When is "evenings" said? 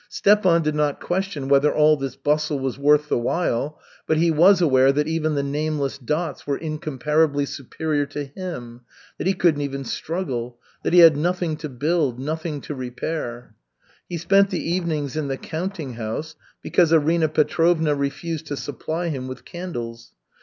14.73-15.15